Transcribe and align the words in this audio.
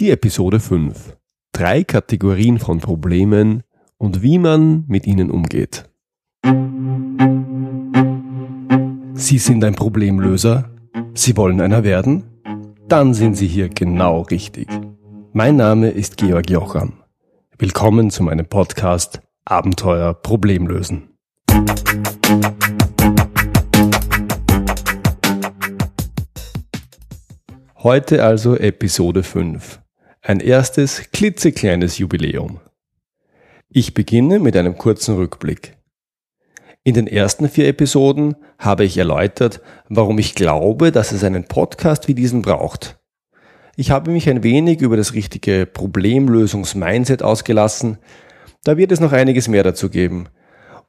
Die 0.00 0.10
Episode 0.10 0.60
5. 0.60 1.18
Drei 1.52 1.84
Kategorien 1.84 2.58
von 2.58 2.78
Problemen 2.78 3.64
und 3.98 4.22
wie 4.22 4.38
man 4.38 4.86
mit 4.88 5.06
ihnen 5.06 5.30
umgeht. 5.30 5.90
Sie 9.12 9.36
sind 9.36 9.62
ein 9.62 9.74
Problemlöser? 9.74 10.70
Sie 11.12 11.36
wollen 11.36 11.60
einer 11.60 11.84
werden? 11.84 12.24
Dann 12.88 13.12
sind 13.12 13.34
Sie 13.34 13.46
hier 13.46 13.68
genau 13.68 14.22
richtig. 14.22 14.68
Mein 15.34 15.56
Name 15.56 15.90
ist 15.90 16.16
Georg 16.16 16.48
Jocham. 16.48 16.94
Willkommen 17.58 18.08
zu 18.08 18.22
meinem 18.22 18.46
Podcast 18.46 19.20
Abenteuer 19.44 20.14
Problemlösen. 20.14 21.10
Heute 27.82 28.24
also 28.24 28.56
Episode 28.56 29.22
5. 29.22 29.80
Ein 30.22 30.40
erstes 30.40 31.10
klitzekleines 31.12 31.96
Jubiläum. 31.96 32.60
Ich 33.70 33.94
beginne 33.94 34.38
mit 34.38 34.54
einem 34.54 34.76
kurzen 34.76 35.14
Rückblick. 35.14 35.78
In 36.84 36.92
den 36.92 37.06
ersten 37.06 37.48
vier 37.48 37.66
Episoden 37.68 38.36
habe 38.58 38.84
ich 38.84 38.98
erläutert, 38.98 39.62
warum 39.88 40.18
ich 40.18 40.34
glaube, 40.34 40.92
dass 40.92 41.12
es 41.12 41.24
einen 41.24 41.44
Podcast 41.44 42.06
wie 42.06 42.14
diesen 42.14 42.42
braucht. 42.42 42.98
Ich 43.76 43.90
habe 43.90 44.10
mich 44.10 44.28
ein 44.28 44.42
wenig 44.42 44.82
über 44.82 44.98
das 44.98 45.14
richtige 45.14 45.64
Problemlösungs-Mindset 45.64 47.22
ausgelassen. 47.22 47.96
Da 48.62 48.76
wird 48.76 48.92
es 48.92 49.00
noch 49.00 49.12
einiges 49.12 49.48
mehr 49.48 49.62
dazu 49.62 49.88
geben. 49.88 50.28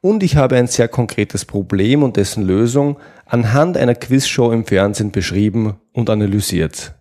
Und 0.02 0.24
ich 0.24 0.36
habe 0.36 0.58
ein 0.58 0.68
sehr 0.68 0.90
konkretes 0.90 1.46
Problem 1.46 2.04
und 2.04 2.18
dessen 2.18 2.44
Lösung 2.44 2.98
anhand 3.26 3.78
einer 3.78 3.96
Quizshow 3.96 4.52
im 4.52 4.66
Fernsehen 4.66 5.14
beschrieben 5.14 5.80
und 5.94 6.10
analysiert. 6.10 6.96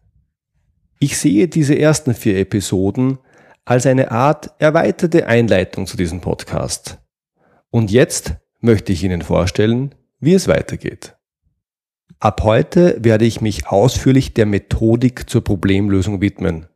Ich 1.02 1.16
sehe 1.16 1.48
diese 1.48 1.78
ersten 1.78 2.12
vier 2.12 2.38
Episoden 2.38 3.18
als 3.64 3.86
eine 3.86 4.10
Art 4.10 4.50
erweiterte 4.58 5.26
Einleitung 5.26 5.86
zu 5.86 5.96
diesem 5.96 6.20
Podcast. 6.20 6.98
Und 7.70 7.90
jetzt 7.90 8.34
möchte 8.60 8.92
ich 8.92 9.02
Ihnen 9.02 9.22
vorstellen, 9.22 9.94
wie 10.18 10.34
es 10.34 10.46
weitergeht. 10.46 11.16
Ab 12.18 12.42
heute 12.44 12.98
werde 13.02 13.24
ich 13.24 13.40
mich 13.40 13.66
ausführlich 13.68 14.34
der 14.34 14.44
Methodik 14.44 15.30
zur 15.30 15.42
Problemlösung 15.42 16.20
widmen. 16.20 16.66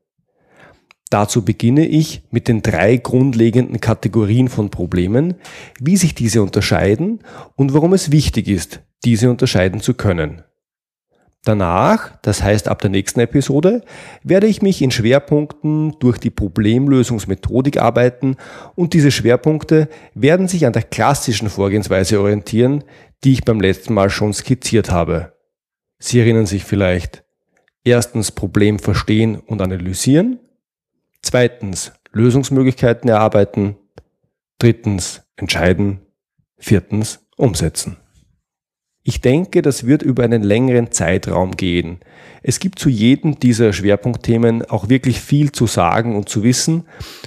Dazu 1.10 1.44
beginne 1.44 1.86
ich 1.86 2.22
mit 2.30 2.48
den 2.48 2.62
drei 2.62 2.96
grundlegenden 2.96 3.78
Kategorien 3.78 4.48
von 4.48 4.70
Problemen, 4.70 5.34
wie 5.78 5.98
sich 5.98 6.14
diese 6.14 6.42
unterscheiden 6.42 7.20
und 7.56 7.74
warum 7.74 7.92
es 7.92 8.10
wichtig 8.10 8.48
ist, 8.48 8.80
diese 9.04 9.28
unterscheiden 9.28 9.80
zu 9.80 9.92
können. 9.92 10.44
Danach, 11.44 12.16
das 12.22 12.42
heißt 12.42 12.68
ab 12.68 12.80
der 12.80 12.90
nächsten 12.90 13.20
Episode, 13.20 13.82
werde 14.22 14.46
ich 14.46 14.62
mich 14.62 14.80
in 14.80 14.90
Schwerpunkten 14.90 15.94
durch 15.98 16.16
die 16.16 16.30
Problemlösungsmethodik 16.30 17.76
arbeiten 17.76 18.36
und 18.74 18.94
diese 18.94 19.10
Schwerpunkte 19.10 19.88
werden 20.14 20.48
sich 20.48 20.64
an 20.64 20.72
der 20.72 20.84
klassischen 20.84 21.50
Vorgehensweise 21.50 22.18
orientieren, 22.18 22.82
die 23.24 23.32
ich 23.32 23.44
beim 23.44 23.60
letzten 23.60 23.92
Mal 23.92 24.08
schon 24.08 24.32
skizziert 24.32 24.90
habe. 24.90 25.34
Sie 25.98 26.18
erinnern 26.18 26.46
sich 26.46 26.64
vielleicht. 26.64 27.24
Erstens 27.84 28.32
Problem 28.32 28.78
verstehen 28.78 29.36
und 29.36 29.60
analysieren. 29.60 30.40
Zweitens 31.20 31.92
Lösungsmöglichkeiten 32.12 33.10
erarbeiten. 33.10 33.76
Drittens 34.58 35.22
entscheiden. 35.36 36.00
Viertens 36.56 37.26
umsetzen. 37.36 37.98
Ich 39.06 39.20
denke, 39.20 39.60
das 39.60 39.86
wird 39.86 40.02
über 40.02 40.24
einen 40.24 40.42
längeren 40.42 40.90
Zeitraum 40.90 41.52
gehen. 41.52 42.00
Es 42.42 42.58
gibt 42.58 42.78
zu 42.78 42.88
jedem 42.88 43.38
dieser 43.38 43.74
Schwerpunktthemen 43.74 44.64
auch 44.64 44.88
wirklich 44.88 45.20
viel 45.20 45.52
zu 45.52 45.66
sagen 45.66 46.16
und 46.16 46.30
zu 46.30 46.42
wissen 46.42 46.84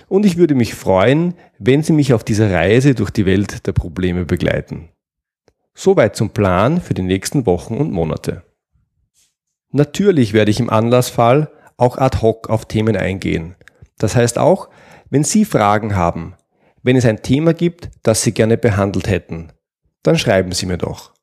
und 0.09 0.25
ich 0.25 0.37
würde 0.37 0.55
mich 0.55 0.73
freuen, 0.73 1.35
wenn 1.59 1.83
Sie 1.83 1.93
mich 1.93 2.13
auf 2.13 2.23
dieser 2.23 2.51
Reise 2.51 2.95
durch 2.95 3.11
die 3.11 3.27
Welt 3.27 3.67
der 3.67 3.73
Probleme 3.73 4.25
begleiten. 4.25 4.89
Soweit 5.75 6.15
zum 6.15 6.31
Plan 6.31 6.81
für 6.81 6.95
die 6.95 7.03
nächsten 7.03 7.45
Wochen 7.45 7.77
und 7.77 7.91
Monate. 7.91 8.41
Natürlich 9.71 10.33
werde 10.33 10.49
ich 10.49 10.59
im 10.59 10.71
Anlassfall 10.71 11.51
auch 11.77 11.99
ad 11.99 12.17
hoc 12.23 12.49
auf 12.49 12.65
Themen 12.65 12.97
eingehen. 12.97 13.53
Das 13.99 14.15
heißt 14.15 14.39
auch, 14.39 14.69
wenn 15.11 15.23
Sie 15.23 15.45
Fragen 15.45 15.95
haben, 15.95 16.33
wenn 16.81 16.95
es 16.95 17.05
ein 17.05 17.21
Thema 17.21 17.53
gibt, 17.53 17.91
das 18.01 18.23
Sie 18.23 18.31
gerne 18.31 18.57
behandelt 18.57 19.07
hätten, 19.07 19.51
dann 20.01 20.17
schreiben 20.17 20.53
Sie 20.53 20.65
mir 20.65 20.79
doch. 20.79 21.16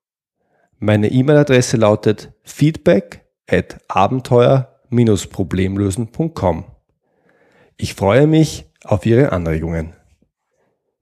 Meine 0.79 1.11
E-Mail-Adresse 1.11 1.77
lautet 1.77 2.33
feedback 2.43 3.25
at 3.49 3.79
abenteuer-problemlösen.com. 3.89 6.65
Ich 7.77 7.95
freue 7.95 8.27
mich 8.27 8.65
auf 8.85 9.07
Ihre 9.07 9.33
Anregungen. 9.33 9.95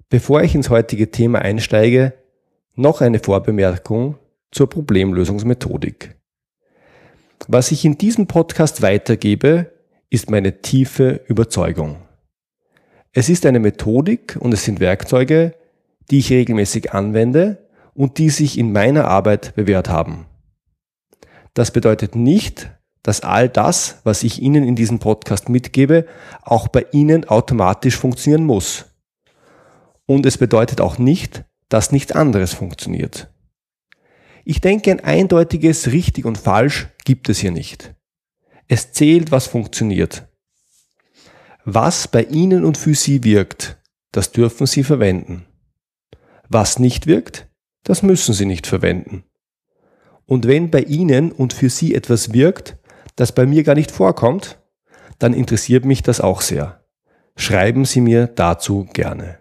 Bevor 0.08 0.42
ich 0.42 0.54
ins 0.54 0.70
heutige 0.70 1.10
Thema 1.10 1.40
einsteige, 1.40 2.14
noch 2.74 3.00
eine 3.00 3.18
Vorbemerkung 3.18 4.18
zur 4.50 4.68
Problemlösungsmethodik. 4.68 6.16
Was 7.48 7.72
ich 7.72 7.84
in 7.84 7.98
diesem 7.98 8.26
Podcast 8.26 8.82
weitergebe, 8.82 9.72
ist 10.10 10.30
meine 10.30 10.60
tiefe 10.60 11.22
Überzeugung. 11.26 11.96
Es 13.12 13.28
ist 13.28 13.46
eine 13.46 13.58
Methodik 13.58 14.36
und 14.38 14.54
es 14.54 14.64
sind 14.64 14.80
Werkzeuge, 14.80 15.54
die 16.10 16.18
ich 16.18 16.30
regelmäßig 16.30 16.92
anwende 16.92 17.61
und 17.94 18.18
die 18.18 18.30
sich 18.30 18.58
in 18.58 18.72
meiner 18.72 19.06
Arbeit 19.06 19.54
bewährt 19.54 19.88
haben. 19.88 20.26
Das 21.54 21.70
bedeutet 21.70 22.16
nicht, 22.16 22.70
dass 23.02 23.20
all 23.20 23.48
das, 23.48 24.00
was 24.04 24.22
ich 24.22 24.40
Ihnen 24.40 24.64
in 24.64 24.76
diesem 24.76 24.98
Podcast 24.98 25.48
mitgebe, 25.48 26.06
auch 26.42 26.68
bei 26.68 26.86
Ihnen 26.92 27.24
automatisch 27.24 27.96
funktionieren 27.96 28.44
muss. 28.44 28.86
Und 30.06 30.24
es 30.24 30.38
bedeutet 30.38 30.80
auch 30.80 30.98
nicht, 30.98 31.44
dass 31.68 31.92
nichts 31.92 32.12
anderes 32.12 32.52
funktioniert. 32.52 33.28
Ich 34.44 34.60
denke, 34.60 34.90
ein 34.90 35.00
eindeutiges 35.00 35.92
richtig 35.92 36.24
und 36.24 36.38
falsch 36.38 36.88
gibt 37.04 37.28
es 37.28 37.38
hier 37.38 37.52
nicht. 37.52 37.94
Es 38.68 38.92
zählt, 38.92 39.30
was 39.30 39.46
funktioniert. 39.46 40.28
Was 41.64 42.08
bei 42.08 42.24
Ihnen 42.24 42.64
und 42.64 42.76
für 42.76 42.94
Sie 42.94 43.22
wirkt, 43.22 43.80
das 44.10 44.32
dürfen 44.32 44.66
Sie 44.66 44.82
verwenden. 44.82 45.46
Was 46.48 46.78
nicht 46.78 47.06
wirkt, 47.06 47.48
das 47.84 48.02
müssen 48.02 48.34
Sie 48.34 48.46
nicht 48.46 48.66
verwenden. 48.66 49.24
Und 50.26 50.46
wenn 50.46 50.70
bei 50.70 50.80
Ihnen 50.80 51.32
und 51.32 51.52
für 51.52 51.68
Sie 51.68 51.94
etwas 51.94 52.32
wirkt, 52.32 52.76
das 53.16 53.32
bei 53.32 53.46
mir 53.46 53.62
gar 53.64 53.74
nicht 53.74 53.90
vorkommt, 53.90 54.60
dann 55.18 55.34
interessiert 55.34 55.84
mich 55.84 56.02
das 56.02 56.20
auch 56.20 56.40
sehr. 56.40 56.84
Schreiben 57.36 57.84
Sie 57.84 58.00
mir 58.00 58.26
dazu 58.26 58.86
gerne. 58.92 59.38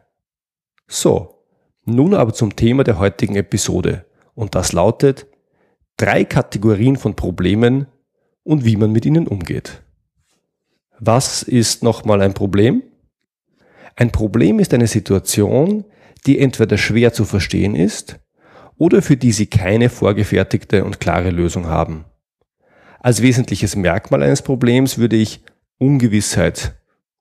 So, 0.87 1.45
nun 1.85 2.13
aber 2.13 2.33
zum 2.33 2.55
Thema 2.55 2.83
der 2.83 2.99
heutigen 2.99 3.35
Episode. 3.35 4.05
Und 4.33 4.55
das 4.55 4.73
lautet 4.73 5.27
drei 5.97 6.23
Kategorien 6.25 6.95
von 6.95 7.15
Problemen 7.15 7.87
und 8.43 8.65
wie 8.65 8.75
man 8.75 8.91
mit 8.91 9.05
ihnen 9.05 9.27
umgeht. 9.27 9.83
Was 10.99 11.43
ist 11.43 11.83
nochmal 11.83 12.21
ein 12.21 12.33
Problem? 12.33 12.83
Ein 13.95 14.11
Problem 14.11 14.59
ist 14.59 14.73
eine 14.73 14.87
Situation, 14.87 15.85
die 16.25 16.39
entweder 16.39 16.77
schwer 16.77 17.13
zu 17.13 17.25
verstehen 17.25 17.75
ist 17.75 18.20
oder 18.81 19.03
für 19.03 19.15
die 19.15 19.31
Sie 19.31 19.45
keine 19.45 19.89
vorgefertigte 19.89 20.83
und 20.83 20.99
klare 20.99 21.29
Lösung 21.29 21.67
haben. 21.67 22.05
Als 22.99 23.21
wesentliches 23.21 23.75
Merkmal 23.75 24.23
eines 24.23 24.41
Problems 24.41 24.97
würde 24.97 25.17
ich 25.17 25.43
Ungewissheit 25.77 26.73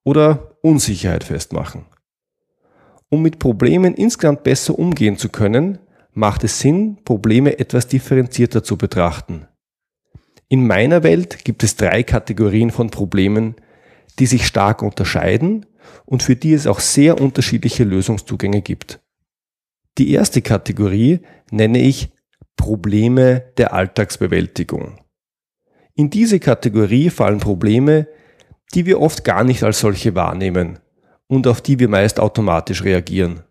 oder 0.03 0.57
Unsicherheit 0.63 1.23
festmachen. 1.23 1.85
Um 3.11 3.21
mit 3.21 3.39
Problemen 3.39 3.95
insgesamt 3.95 4.43
besser 4.43 4.79
umgehen 4.79 5.19
zu 5.19 5.29
können, 5.29 5.79
macht 6.15 6.45
es 6.45 6.61
Sinn, 6.61 6.97
Probleme 7.05 7.59
etwas 7.59 7.89
differenzierter 7.89 8.65
zu 8.65 8.79
betrachten. 8.79 9.47
In 10.49 10.67
meiner 10.67 11.03
Welt 11.03 11.45
gibt 11.45 11.63
es 11.63 11.77
drei 11.77 12.05
Kategorien 12.05 12.71
von 12.71 12.89
Problemen, 12.89 13.57
die 14.19 14.25
sich 14.25 14.47
stark 14.47 14.83
unterscheiden 14.83 15.67
und 16.07 16.23
für 16.23 16.37
die 16.37 16.55
es 16.55 16.67
auch 16.67 16.81
sehr 16.81 17.21
unterschiedliche 17.21 17.85
Lösungszugänge 17.85 18.63
gibt. 18.63 19.00
Die 19.99 20.13
erste 20.13 20.43
Kategorie 20.43 21.21
nenne 21.51 21.81
ich 21.81 22.11
Probleme 22.57 23.53
der 23.57 23.73
Alltagsbewältigung. 23.73 25.01
In 25.95 26.11
diese 26.11 26.41
Kategorie 26.41 27.11
fallen 27.11 27.41
Probleme, 27.41 28.07
die 28.75 28.87
wir 28.87 29.01
oft 29.01 29.25
gar 29.25 29.45
nicht 29.45 29.63
als 29.63 29.81
solche 29.81 30.15
wahrnehmen 30.15 30.79
und 31.27 31.47
auf 31.47 31.61
die 31.61 31.79
wir 31.79 31.89
meist 31.89 32.21
automatisch 32.21 32.85
reagieren. 32.85 33.43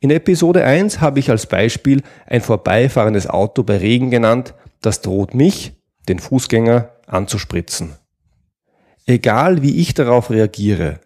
In 0.00 0.10
Episode 0.10 0.64
1 0.64 1.00
habe 1.00 1.18
ich 1.18 1.30
als 1.30 1.46
Beispiel 1.46 2.02
ein 2.26 2.40
vorbeifahrendes 2.40 3.26
Auto 3.26 3.64
bei 3.64 3.78
Regen 3.78 4.10
genannt, 4.10 4.54
das 4.80 5.00
droht 5.00 5.34
mich, 5.34 5.72
den 6.08 6.20
Fußgänger, 6.20 6.92
anzuspritzen. 7.06 7.96
Egal 9.06 9.62
wie 9.62 9.80
ich 9.80 9.94
darauf 9.94 10.30
reagiere, 10.30 11.00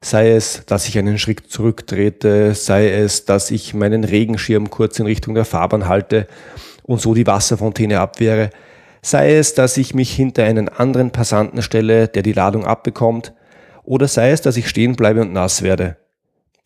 sei 0.00 0.32
es, 0.32 0.64
dass 0.66 0.88
ich 0.88 0.98
einen 0.98 1.18
Schritt 1.18 1.50
zurücktrete, 1.50 2.54
sei 2.54 2.90
es, 2.90 3.24
dass 3.24 3.50
ich 3.50 3.74
meinen 3.74 4.04
Regenschirm 4.04 4.70
kurz 4.70 4.98
in 4.98 5.06
Richtung 5.06 5.34
der 5.34 5.44
Fahrbahn 5.44 5.88
halte 5.88 6.26
und 6.84 7.00
so 7.00 7.14
die 7.14 7.26
Wasserfontäne 7.26 8.00
abwehre. 8.00 8.50
sei 9.00 9.36
es, 9.36 9.54
dass 9.54 9.76
ich 9.76 9.94
mich 9.94 10.14
hinter 10.14 10.44
einen 10.44 10.68
anderen 10.68 11.12
Passanten 11.12 11.62
stelle, 11.62 12.08
der 12.08 12.22
die 12.22 12.32
Ladung 12.32 12.64
abbekommt, 12.64 13.32
oder 13.84 14.08
sei 14.08 14.32
es, 14.32 14.42
dass 14.42 14.56
ich 14.56 14.68
stehen 14.68 14.96
bleibe 14.96 15.22
und 15.22 15.32
nass 15.32 15.62
werde. 15.62 15.96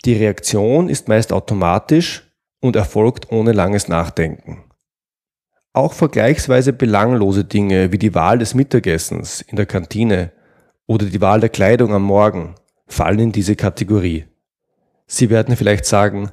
Die 0.04 0.14
Reaktion 0.14 0.88
ist 0.88 1.08
meist 1.08 1.32
automatisch 1.32 2.32
und 2.60 2.74
erfolgt 2.74 3.30
ohne 3.30 3.52
langes 3.52 3.86
Nachdenken. 3.86 4.64
Auch 5.72 5.92
vergleichsweise 5.92 6.72
belanglose 6.72 7.44
Dinge 7.44 7.92
wie 7.92 7.98
die 7.98 8.14
Wahl 8.14 8.38
des 8.38 8.54
Mittagessens 8.54 9.40
in 9.42 9.56
der 9.56 9.66
Kantine 9.66 10.32
oder 10.86 11.06
die 11.06 11.20
Wahl 11.20 11.40
der 11.40 11.48
Kleidung 11.48 11.94
am 11.94 12.02
Morgen 12.02 12.56
fallen 12.92 13.18
in 13.18 13.32
diese 13.32 13.56
Kategorie. 13.56 14.26
Sie 15.06 15.30
werden 15.30 15.56
vielleicht 15.56 15.86
sagen, 15.86 16.30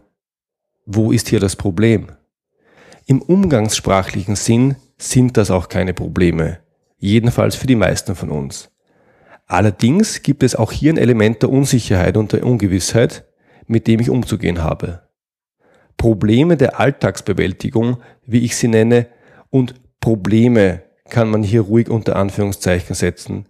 wo 0.85 1.11
ist 1.11 1.29
hier 1.29 1.39
das 1.39 1.55
Problem? 1.55 2.07
Im 3.05 3.21
umgangssprachlichen 3.21 4.35
Sinn 4.35 4.75
sind 4.97 5.37
das 5.37 5.51
auch 5.51 5.69
keine 5.69 5.93
Probleme, 5.93 6.59
jedenfalls 6.97 7.55
für 7.55 7.67
die 7.67 7.75
meisten 7.75 8.15
von 8.15 8.29
uns. 8.29 8.69
Allerdings 9.47 10.21
gibt 10.21 10.43
es 10.43 10.55
auch 10.55 10.71
hier 10.71 10.93
ein 10.93 10.97
Element 10.97 11.41
der 11.41 11.49
Unsicherheit 11.49 12.17
und 12.17 12.33
der 12.33 12.45
Ungewissheit, 12.45 13.25
mit 13.65 13.87
dem 13.87 13.99
ich 13.99 14.09
umzugehen 14.09 14.61
habe. 14.61 15.01
Probleme 15.97 16.55
der 16.55 16.79
Alltagsbewältigung, 16.79 17.97
wie 18.25 18.45
ich 18.45 18.55
sie 18.55 18.67
nenne, 18.67 19.07
und 19.49 19.75
Probleme 19.99 20.83
kann 21.09 21.29
man 21.29 21.41
hier 21.41 21.61
ruhig 21.61 21.89
unter 21.89 22.15
Anführungszeichen 22.15 22.95
setzen, 22.95 23.47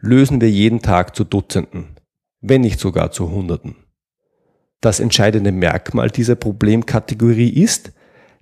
lösen 0.00 0.40
wir 0.40 0.50
jeden 0.50 0.82
Tag 0.82 1.16
zu 1.16 1.24
Dutzenden, 1.24 1.97
wenn 2.40 2.60
nicht 2.60 2.80
sogar 2.80 3.10
zu 3.10 3.30
Hunderten. 3.30 3.76
Das 4.80 5.00
entscheidende 5.00 5.52
Merkmal 5.52 6.10
dieser 6.10 6.36
Problemkategorie 6.36 7.50
ist, 7.50 7.92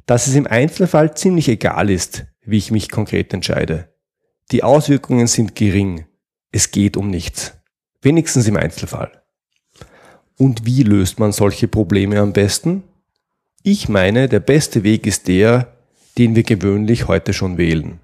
dass 0.05 0.27
es 0.27 0.35
im 0.35 0.47
Einzelfall 0.47 1.17
ziemlich 1.17 1.49
egal 1.49 1.91
ist, 1.91 2.27
wie 2.43 2.59
ich 2.59 2.71
mich 2.71 2.91
konkret 2.91 3.33
entscheide. 3.33 3.93
Die 4.53 4.63
Auswirkungen 4.63 5.27
sind 5.27 5.55
gering. 5.55 6.07
Es 6.53 6.71
geht 6.71 6.97
um 6.97 7.11
nichts. 7.11 7.55
Wenigstens 8.03 8.47
im 8.47 8.57
Einzelfall. 8.57 9.23
Und 10.39 10.67
wie 10.67 10.83
löst 10.83 11.19
man 11.19 11.33
solche 11.33 11.67
Probleme 11.67 12.21
am 12.21 12.33
besten? 12.33 12.85
Ich 13.63 13.89
meine, 13.89 14.29
der 14.29 14.41
beste 14.41 14.85
Weg 14.85 15.07
ist 15.07 15.27
der, 15.27 15.77
den 16.19 16.37
wir 16.37 16.45
gewöhnlich 16.45 17.09
heute 17.09 17.33
schon 17.33 17.59
wählen. 17.59 17.99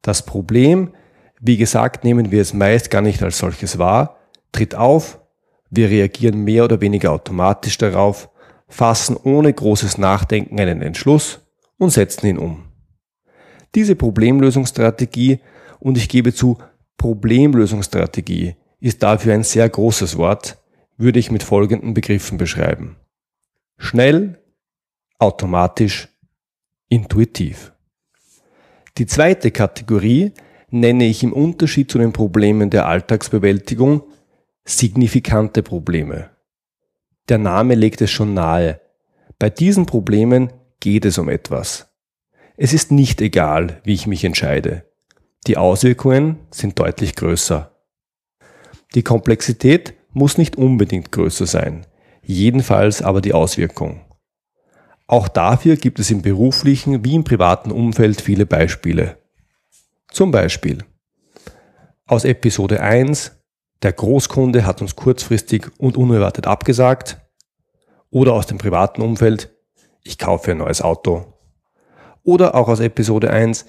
Das 0.00 0.24
Problem, 0.24 0.94
wie 1.40 1.56
gesagt, 1.56 2.04
nehmen 2.04 2.30
wir 2.30 2.40
es 2.40 2.54
meist 2.54 2.90
gar 2.90 3.02
nicht 3.02 3.22
als 3.22 3.38
solches 3.38 3.78
wahr, 3.78 4.18
tritt 4.52 4.74
auf, 4.74 5.18
wir 5.70 5.88
reagieren 5.88 6.44
mehr 6.44 6.64
oder 6.64 6.80
weniger 6.80 7.12
automatisch 7.12 7.78
darauf, 7.78 8.28
fassen 8.68 9.16
ohne 9.16 9.52
großes 9.52 9.98
Nachdenken 9.98 10.60
einen 10.60 10.82
Entschluss 10.82 11.40
und 11.78 11.90
setzen 11.90 12.26
ihn 12.26 12.38
um. 12.38 12.64
Diese 13.74 13.96
Problemlösungsstrategie, 13.96 15.40
und 15.80 15.96
ich 15.96 16.08
gebe 16.08 16.34
zu, 16.34 16.58
Problemlösungsstrategie 16.98 18.56
ist 18.80 19.02
dafür 19.02 19.34
ein 19.34 19.42
sehr 19.42 19.68
großes 19.68 20.16
Wort, 20.18 20.58
würde 20.96 21.18
ich 21.18 21.30
mit 21.30 21.42
folgenden 21.42 21.94
Begriffen 21.94 22.38
beschreiben. 22.38 22.96
Schnell, 23.78 24.38
automatisch, 25.18 26.08
intuitiv. 26.88 27.72
Die 28.98 29.06
zweite 29.06 29.50
Kategorie 29.50 30.32
nenne 30.70 31.06
ich 31.06 31.22
im 31.22 31.32
Unterschied 31.32 31.90
zu 31.90 31.98
den 31.98 32.12
Problemen 32.12 32.70
der 32.70 32.86
Alltagsbewältigung 32.86 34.02
signifikante 34.64 35.62
Probleme. 35.62 36.30
Der 37.28 37.38
Name 37.38 37.74
legt 37.74 38.00
es 38.00 38.10
schon 38.10 38.34
nahe. 38.34 38.80
Bei 39.38 39.50
diesen 39.50 39.86
Problemen 39.86 40.52
geht 40.80 41.04
es 41.04 41.18
um 41.18 41.28
etwas. 41.28 41.88
Es 42.56 42.72
ist 42.72 42.92
nicht 42.92 43.20
egal, 43.20 43.80
wie 43.84 43.94
ich 43.94 44.06
mich 44.06 44.24
entscheide. 44.24 44.84
Die 45.46 45.56
Auswirkungen 45.56 46.38
sind 46.50 46.78
deutlich 46.78 47.16
größer. 47.16 47.76
Die 48.94 49.02
Komplexität 49.02 49.94
muss 50.12 50.38
nicht 50.38 50.56
unbedingt 50.56 51.10
größer 51.10 51.46
sein, 51.46 51.86
jedenfalls 52.22 53.02
aber 53.02 53.20
die 53.20 53.32
Auswirkung. 53.32 54.04
Auch 55.06 55.28
dafür 55.28 55.76
gibt 55.76 55.98
es 55.98 56.10
im 56.10 56.22
beruflichen 56.22 57.04
wie 57.04 57.14
im 57.14 57.24
privaten 57.24 57.70
Umfeld 57.70 58.20
viele 58.20 58.46
Beispiele. 58.46 59.18
Zum 60.10 60.30
Beispiel 60.30 60.84
aus 62.06 62.24
Episode 62.24 62.80
1, 62.80 63.41
der 63.82 63.92
Großkunde 63.92 64.64
hat 64.64 64.80
uns 64.80 64.96
kurzfristig 64.96 65.70
und 65.78 65.96
unerwartet 65.96 66.46
abgesagt, 66.46 67.18
oder 68.10 68.34
aus 68.34 68.46
dem 68.46 68.58
privaten 68.58 69.02
Umfeld, 69.02 69.50
ich 70.04 70.18
kaufe 70.18 70.50
ein 70.50 70.58
neues 70.58 70.82
Auto. 70.82 71.32
Oder 72.22 72.54
auch 72.54 72.68
aus 72.68 72.80
Episode 72.80 73.30
1, 73.30 73.64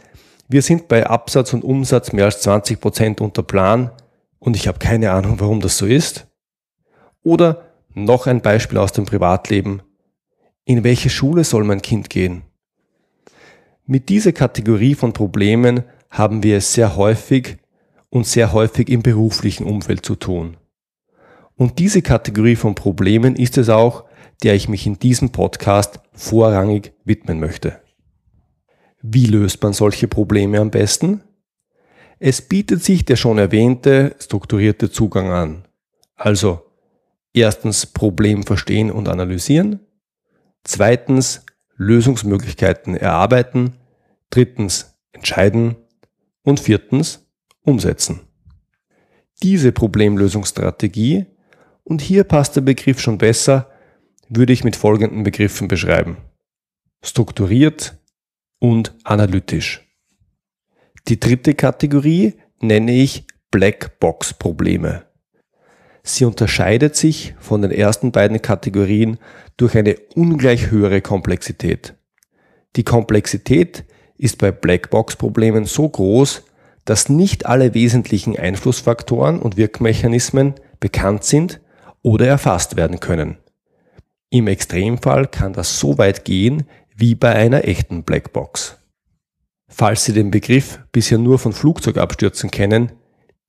wir 0.50 0.62
sind 0.62 0.88
bei 0.88 1.08
Absatz 1.08 1.54
und 1.54 1.64
Umsatz 1.64 2.12
mehr 2.12 2.26
als 2.26 2.42
20 2.42 2.80
Prozent 2.80 3.22
unter 3.22 3.42
Plan 3.42 3.92
und 4.40 4.56
ich 4.56 4.68
habe 4.68 4.80
keine 4.80 5.12
Ahnung, 5.12 5.40
warum 5.40 5.62
das 5.62 5.78
so 5.78 5.86
ist. 5.86 6.28
Oder 7.24 7.70
noch 7.94 8.28
ein 8.28 8.42
Beispiel 8.42 8.78
aus 8.78 8.92
dem 8.92 9.06
Privatleben. 9.06 9.82
In 10.66 10.84
welche 10.84 11.10
Schule 11.10 11.44
soll 11.46 11.64
mein 11.64 11.82
Kind 11.82 12.10
gehen? 12.10 12.44
Mit 13.86 14.10
dieser 14.10 14.34
Kategorie 14.34 14.96
von 14.96 15.14
Problemen 15.14 15.84
haben 16.10 16.44
wir 16.44 16.58
es 16.58 16.74
sehr 16.74 16.96
häufig 16.96 17.58
und 18.14 18.28
sehr 18.28 18.54
häufig 18.54 18.90
im 18.90 19.02
beruflichen 19.02 19.66
Umfeld 19.66 20.06
zu 20.06 20.16
tun. 20.16 20.58
Und 21.56 21.80
diese 21.80 22.04
Kategorie 22.04 22.56
von 22.56 22.76
Problemen 22.76 23.36
ist 23.36 23.58
es 23.58 23.70
auch, 23.70 24.04
der 24.44 24.54
ich 24.54 24.70
mich 24.70 24.86
in 24.86 25.00
diesem 25.00 25.32
Podcast 25.32 26.00
vorrangig 26.14 26.94
widmen 27.06 27.40
möchte. 27.40 27.80
Wie 29.02 29.26
löst 29.26 29.64
man 29.64 29.74
solche 29.74 30.08
Probleme 30.08 30.60
am 30.60 30.70
besten? 30.70 31.24
Es 32.20 32.44
bietet 32.44 32.84
sich 32.84 33.04
der 33.04 33.16
schon 33.16 33.40
erwähnte 33.40 34.16
strukturierte 34.20 34.92
Zugang 34.92 35.32
an. 35.32 35.68
Also 36.16 36.62
erstens 37.34 37.88
Problem 37.88 38.44
verstehen 38.44 38.92
und 38.92 39.10
analysieren, 39.10 39.80
zweitens 40.64 41.48
Lösungsmöglichkeiten 41.78 42.96
erarbeiten, 42.96 43.74
drittens 44.30 45.00
entscheiden 45.14 45.78
und 46.44 46.60
viertens 46.60 47.23
umsetzen. 47.64 48.22
Diese 49.42 49.72
Problemlösungsstrategie, 49.72 51.26
und 51.84 52.02
hier 52.02 52.24
passt 52.24 52.56
der 52.56 52.62
Begriff 52.62 53.00
schon 53.00 53.18
besser, 53.18 53.70
würde 54.30 54.54
ich 54.54 54.64
mit 54.64 54.76
folgenden 54.76 55.24
Begriffen 55.24 55.68
beschreiben. 55.68 56.18
Strukturiert 57.04 57.98
und 58.60 58.94
analytisch. 59.04 59.82
Die 61.10 61.20
dritte 61.20 61.54
Kategorie 61.54 62.36
nenne 62.62 62.94
ich 62.94 63.26
Blackbox-Probleme. 63.52 65.06
Sie 66.04 66.26
unterscheidet 66.26 66.96
sich 66.96 67.36
von 67.40 67.62
den 67.62 67.72
ersten 67.72 68.12
beiden 68.12 68.42
Kategorien 68.42 69.20
durch 69.58 69.78
eine 69.78 69.98
ungleich 70.16 70.72
höhere 70.72 71.02
Komplexität. 71.02 71.96
Die 72.76 72.84
Komplexität 72.84 73.86
ist 74.18 74.38
bei 74.38 74.52
Blackbox-Problemen 74.52 75.66
so 75.66 75.88
groß, 75.88 76.44
dass 76.86 77.10
nicht 77.10 77.46
alle 77.46 77.74
wesentlichen 77.74 78.38
Einflussfaktoren 78.38 79.40
und 79.40 79.58
Wirkmechanismen 79.58 80.56
bekannt 80.80 81.24
sind 81.24 81.62
oder 82.02 82.28
erfasst 82.28 82.76
werden 82.76 83.00
können. 83.00 83.38
Im 84.30 84.48
Extremfall 84.48 85.28
kann 85.28 85.54
das 85.54 85.80
so 85.80 85.98
weit 85.98 86.26
gehen 86.26 86.68
wie 86.96 87.16
bei 87.16 87.34
einer 87.34 87.66
echten 87.66 88.04
Blackbox. 88.04 88.78
Falls 89.68 90.06
Sie 90.06 90.14
den 90.14 90.30
Begriff 90.30 90.80
bisher 90.92 91.18
nur 91.18 91.40
von 91.40 91.54
Flugzeugabstürzen 91.54 92.52
kennen, 92.52 92.92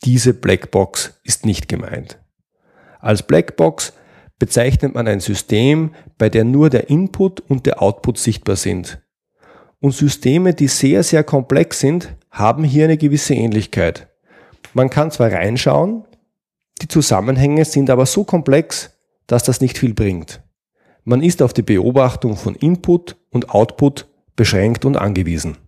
diese 0.05 0.35
Blackbox 0.35 1.21
ist 1.23 1.45
nicht 1.45 1.69
gemeint. 1.69 2.19
Als 3.01 3.23
Blackbox 3.23 3.93
bezeichnet 4.39 4.95
man 4.95 5.09
ein 5.09 5.21
System, 5.21 5.95
bei 6.19 6.29
der 6.29 6.45
nur 6.45 6.71
der 6.71 6.89
Input 6.89 7.41
und 7.41 7.67
der 7.67 7.83
Output 7.83 8.19
sichtbar 8.19 8.57
sind. 8.57 9.04
Und 9.85 9.93
Systeme, 9.93 10.55
die 10.55 10.69
sehr, 10.69 11.03
sehr 11.03 11.25
komplex 11.25 11.81
sind, 11.81 12.17
haben 12.31 12.65
hier 12.65 12.85
eine 12.85 12.97
gewisse 12.97 13.35
Ähnlichkeit. 13.35 14.09
Man 14.73 14.89
kann 14.89 15.11
zwar 15.11 15.31
reinschauen, 15.31 16.05
die 16.81 16.89
Zusammenhänge 16.89 17.67
sind 17.67 17.91
aber 17.91 18.07
so 18.07 18.25
komplex, 18.25 18.93
dass 19.27 19.43
das 19.43 19.61
nicht 19.61 19.77
viel 19.77 19.93
bringt. 19.93 20.41
Man 21.05 21.23
ist 21.23 21.43
auf 21.43 21.53
die 21.53 21.61
Beobachtung 21.61 22.39
von 22.39 22.55
Input 22.55 23.17
und 23.29 23.51
Output 23.51 24.07
beschränkt 24.37 24.87
und 24.87 24.97
angewiesen. 24.97 25.59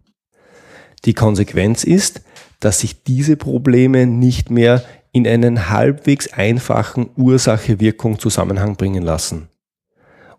Die 1.04 1.12
Konsequenz 1.12 1.84
ist, 1.84 2.22
dass 2.58 2.80
sich 2.80 3.02
diese 3.02 3.36
Probleme 3.36 4.06
nicht 4.06 4.50
mehr 4.50 4.82
in 5.12 5.28
einen 5.28 5.68
halbwegs 5.68 6.32
einfachen 6.32 7.10
Ursache-Wirkung-Zusammenhang 7.16 8.76
bringen 8.76 9.02
lassen. 9.02 9.50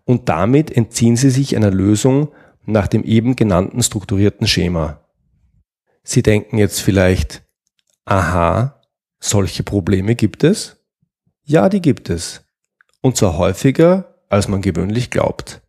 Und 0.04 0.28
damit 0.28 0.76
entziehen 0.76 1.14
sie 1.14 1.30
sich 1.30 1.54
einer 1.54 1.70
Lösung 1.70 2.30
nach 2.72 2.86
dem 2.86 3.04
eben 3.04 3.36
genannten 3.36 3.82
strukturierten 3.82 4.46
Schema. 4.46 5.00
Sie 6.02 6.22
denken 6.22 6.58
jetzt 6.58 6.80
vielleicht, 6.80 7.42
aha, 8.04 8.80
solche 9.20 9.62
Probleme 9.62 10.14
gibt 10.14 10.44
es? 10.44 10.76
Ja, 11.44 11.68
die 11.68 11.80
gibt 11.80 12.10
es. 12.10 12.44
Und 13.00 13.16
zwar 13.16 13.38
häufiger 13.38 14.18
als 14.28 14.48
man 14.48 14.62
gewöhnlich 14.62 15.10
glaubt. 15.10 15.62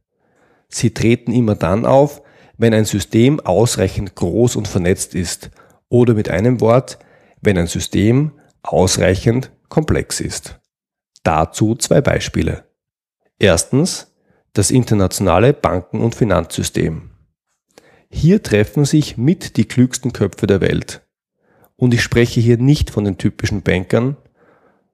Sie 0.68 0.94
treten 0.94 1.32
immer 1.32 1.56
dann 1.56 1.86
auf, 1.86 2.22
wenn 2.58 2.74
ein 2.74 2.86
System 2.86 3.40
ausreichend 3.40 4.16
groß 4.16 4.56
und 4.56 4.68
vernetzt 4.68 5.16
ist 5.16 5.50
Oder 5.92 6.14
mit 6.14 6.30
einem 6.30 6.62
Wort, 6.62 7.00
wenn 7.42 7.58
ein 7.58 7.66
System 7.66 8.34
ausreichend 8.62 9.52
komplex 9.70 10.20
ist. 10.20 10.60
Dazu 11.24 11.76
zwei 11.76 12.00
Beispiele. 12.02 12.66
Erstens 13.40 14.09
das 14.54 14.72
internationale 14.72 15.54
Banken- 15.54 16.02
und 16.02 16.16
Finanzsystem. 16.16 17.12
Hier 18.10 18.42
treffen 18.42 18.86
sich 18.86 19.18
mit 19.18 19.58
die 19.58 19.66
klügsten 19.66 20.14
Köpfe 20.14 20.48
der 20.48 20.62
Welt. 20.62 21.02
Und 21.76 21.94
ich 21.94 22.02
spreche 22.02 22.42
hier 22.42 22.58
nicht 22.58 22.90
von 22.90 23.06
den 23.06 23.18
typischen 23.18 23.62
Bankern, 23.62 24.18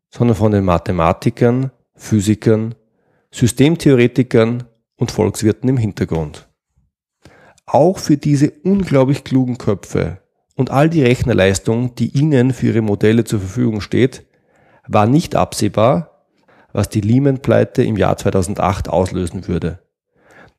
sondern 0.09 0.35
von 0.37 0.51
den 0.51 0.65
Mathematikern, 0.65 1.71
Physikern, 1.95 2.75
Systemtheoretikern 3.31 4.65
und 4.97 5.11
Volkswirten 5.11 5.69
im 5.69 5.77
Hintergrund. 5.77 6.47
Auch 7.65 7.97
für 7.97 8.17
diese 8.17 8.51
unglaublich 8.63 9.23
klugen 9.23 9.57
Köpfe 9.57 10.21
und 10.55 10.71
all 10.71 10.89
die 10.89 11.03
Rechnerleistung, 11.03 11.95
die 11.95 12.17
ihnen 12.17 12.53
für 12.53 12.67
ihre 12.67 12.81
Modelle 12.81 13.23
zur 13.23 13.39
Verfügung 13.39 13.81
steht, 13.81 14.25
war 14.87 15.07
nicht 15.07 15.35
absehbar, 15.35 16.14
was 16.75 16.89
die 16.89 16.99
Lehman-Pleite 16.99 17.83
im 17.83 17.95
Jahr 17.95 18.17
2008 18.17 18.89
auslösen 18.89 19.47
würde. 19.47 19.79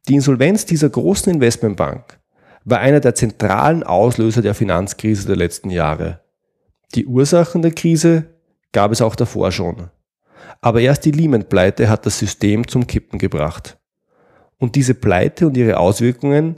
Die 0.09 0.15
Insolvenz 0.15 0.65
dieser 0.65 0.89
großen 0.89 1.31
Investmentbank 1.31 2.19
war 2.65 2.79
einer 2.79 3.01
der 3.01 3.15
zentralen 3.15 3.83
Auslöser 3.83 4.41
der 4.41 4.55
Finanzkrise 4.55 5.27
der 5.27 5.37
letzten 5.37 5.69
Jahre. 5.69 6.21
Die 6.95 7.05
Ursachen 7.05 7.61
der 7.61 7.73
Krise 7.73 8.25
gab 8.73 8.93
es 8.93 9.03
auch 9.03 9.15
davor 9.15 9.53
schon. 9.53 9.91
Aber 10.63 10.81
erst 10.81 11.05
die 11.05 11.11
Lehman-Pleite 11.11 11.91
hat 11.91 12.07
das 12.07 12.19
System 12.19 12.67
zum 12.67 12.87
Kippen 12.87 13.19
gebracht. 13.19 13.77
Und 14.57 14.75
diese 14.75 14.95
Pleite 14.95 15.47
und 15.47 15.57
ihre 15.57 15.77
Auswirkungen 15.77 16.55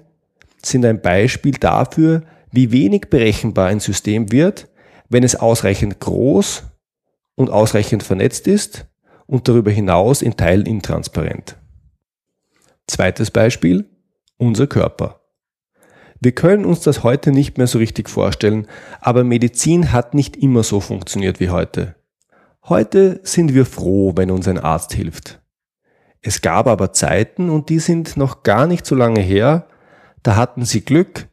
sind 0.63 0.85
ein 0.85 1.03
Beispiel 1.03 1.55
dafür, 1.59 2.23
wie 2.53 2.71
wenig 2.71 3.11
berechenbar 3.11 3.67
ein 3.67 3.81
System 3.81 4.31
wird, 4.31 4.69
wenn 5.09 5.25
es 5.25 5.35
ausreichend 5.35 5.99
groß 5.99 6.63
und 7.35 7.51
ausreichend 7.51 8.05
vernetzt 8.05 8.47
ist 8.47 8.87
und 9.29 9.47
darüber 9.47 9.71
hinaus 9.71 10.23
in 10.23 10.37
Teilen 10.37 10.67
intransparent. 10.67 11.57
Zweites 12.89 13.31
Beispiel, 13.31 13.89
unser 14.39 14.67
Körper. 14.67 15.21
Wir 16.21 16.33
können 16.33 16.65
uns 16.65 16.81
das 16.81 17.05
heute 17.05 17.31
nicht 17.31 17.59
mehr 17.59 17.69
so 17.69 17.79
richtig 17.79 18.09
vorstellen, 18.09 18.67
aber 19.01 19.23
Medizin 19.23 19.93
hat 19.93 20.15
nicht 20.15 20.37
immer 20.37 20.65
so 20.65 20.81
funktioniert 20.81 21.39
wie 21.39 21.51
heute. 21.51 21.95
Heute 22.69 23.21
sind 23.23 23.55
wir 23.55 23.67
froh, 23.67 24.15
wenn 24.17 24.31
uns 24.31 24.49
ein 24.49 24.59
Arzt 24.59 24.93
hilft. 24.95 25.41
Es 26.21 26.41
gab 26.41 26.67
aber 26.67 26.93
Zeiten, 26.93 27.51
und 27.51 27.69
die 27.69 27.79
sind 27.79 28.17
noch 28.17 28.43
gar 28.43 28.67
nicht 28.67 28.85
so 28.85 28.97
lange 28.97 29.21
her, 29.21 29.69
da 30.25 30.35
hatten 30.35 30.65
sie 30.65 30.81
Glück, 30.81 31.29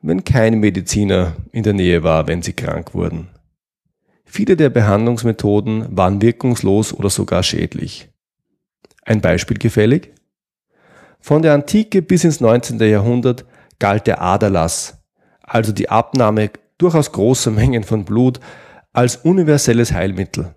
wenn 0.00 0.22
kein 0.22 0.60
Mediziner 0.60 1.34
in 1.50 1.64
der 1.64 1.72
Nähe 1.72 2.04
war, 2.04 2.28
wenn 2.28 2.42
sie 2.42 2.52
krank 2.52 2.94
wurden. 2.94 3.28
Viele 4.30 4.56
der 4.56 4.68
Behandlungsmethoden 4.68 5.96
waren 5.96 6.20
wirkungslos 6.20 6.92
oder 6.92 7.08
sogar 7.08 7.42
schädlich. 7.42 8.10
Ein 9.04 9.22
Beispiel 9.22 9.56
gefällig? 9.56 10.12
Von 11.18 11.40
der 11.40 11.54
Antike 11.54 12.02
bis 12.02 12.24
ins 12.24 12.38
19. 12.38 12.78
Jahrhundert 12.78 13.46
galt 13.78 14.06
der 14.06 14.20
Aderlass, 14.20 15.02
also 15.42 15.72
die 15.72 15.88
Abnahme 15.88 16.50
durchaus 16.76 17.10
großer 17.10 17.50
Mengen 17.50 17.84
von 17.84 18.04
Blut, 18.04 18.38
als 18.92 19.16
universelles 19.16 19.92
Heilmittel. 19.92 20.54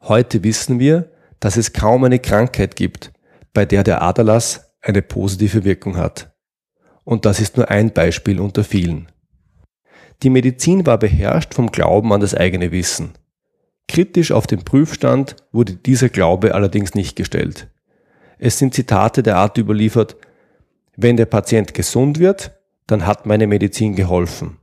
Heute 0.00 0.42
wissen 0.42 0.78
wir, 0.78 1.10
dass 1.40 1.58
es 1.58 1.74
kaum 1.74 2.04
eine 2.04 2.18
Krankheit 2.18 2.76
gibt, 2.76 3.12
bei 3.52 3.66
der 3.66 3.84
der 3.84 4.00
Aderlass 4.00 4.72
eine 4.80 5.02
positive 5.02 5.64
Wirkung 5.64 5.98
hat. 5.98 6.34
Und 7.04 7.26
das 7.26 7.40
ist 7.40 7.58
nur 7.58 7.70
ein 7.70 7.92
Beispiel 7.92 8.40
unter 8.40 8.64
vielen. 8.64 9.08
Die 10.22 10.30
Medizin 10.30 10.86
war 10.86 10.98
beherrscht 10.98 11.54
vom 11.54 11.70
Glauben 11.70 12.12
an 12.12 12.20
das 12.20 12.34
eigene 12.34 12.72
Wissen. 12.72 13.12
Kritisch 13.88 14.32
auf 14.32 14.46
den 14.46 14.64
Prüfstand 14.64 15.36
wurde 15.52 15.74
dieser 15.74 16.08
Glaube 16.08 16.54
allerdings 16.54 16.94
nicht 16.94 17.16
gestellt. 17.16 17.68
Es 18.38 18.58
sind 18.58 18.74
Zitate 18.74 19.22
der 19.22 19.36
Art 19.36 19.58
überliefert, 19.58 20.16
wenn 20.96 21.16
der 21.16 21.26
Patient 21.26 21.74
gesund 21.74 22.18
wird, 22.18 22.52
dann 22.86 23.06
hat 23.06 23.26
meine 23.26 23.46
Medizin 23.46 23.94
geholfen. 23.94 24.58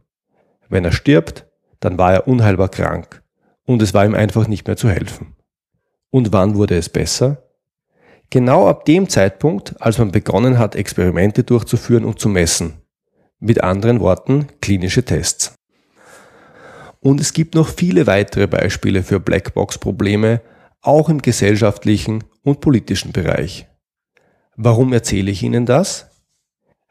Wenn 0.70 0.86
er 0.86 0.92
stirbt, 0.92 1.46
dann 1.80 1.98
war 1.98 2.14
er 2.14 2.28
unheilbar 2.28 2.70
krank 2.70 3.22
und 3.66 3.82
es 3.82 3.94
war 3.94 4.06
ihm 4.06 4.16
einfach 4.16 4.48
nicht 4.48 4.68
mehr 4.68 4.78
zu 4.78 4.90
helfen. 4.90 5.36
Und 6.10 6.32
wann 6.32 6.56
wurde 6.56 6.78
es 6.78 6.90
besser? 6.90 7.44
Genau 8.30 8.68
ab 8.68 8.86
dem 8.86 9.10
Zeitpunkt, 9.10 9.82
als 9.82 9.98
man 9.98 10.12
begonnen 10.12 10.58
hat, 10.58 10.76
Experimente 10.76 11.44
durchzuführen 11.44 12.06
und 12.06 12.20
zu 12.20 12.30
messen. 12.30 12.81
Mit 13.44 13.64
anderen 13.64 14.00
Worten, 14.02 14.48
klinische 14.62 15.04
Tests. 15.04 15.56
Und 17.00 17.20
es 17.20 17.34
gibt 17.34 17.56
noch 17.56 17.68
viele 17.68 18.06
weitere 18.06 18.46
Beispiele 18.46 19.02
für 19.02 19.20
Blackbox-Probleme, 19.20 20.42
auch 20.82 21.10
im 21.10 21.24
gesellschaftlichen 21.24 22.24
und 22.44 22.62
politischen 22.62 23.12
Bereich. 23.12 23.68
Warum 24.56 24.94
erzähle 24.94 25.32
ich 25.32 25.42
Ihnen 25.42 25.66
das? 25.66 26.12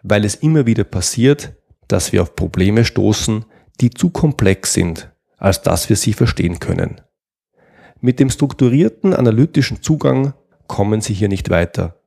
Weil 0.03 0.25
es 0.25 0.35
immer 0.35 0.67
wieder 0.67 0.83
passiert, 0.83 1.55
dass 1.87 2.11
wir 2.13 2.21
auf 2.23 2.35
Probleme 2.35 2.85
stoßen, 2.85 3.45
die 3.81 3.91
zu 3.91 4.11
komplex 4.11 4.73
sind, 4.73 5.13
als 5.37 5.63
dass 5.63 5.89
wir 5.89 5.95
sie 5.95 6.15
verstehen 6.15 6.59
können. 6.59 7.01
Mit 8.01 8.19
dem 8.19 8.29
strukturierten 8.29 9.15
analytischen 9.15 9.83
Zugang 9.83 10.35
kommen 10.67 11.01
sie 11.01 11.15
hier 11.15 11.29
nicht 11.29 11.49
weiter. 11.49 12.03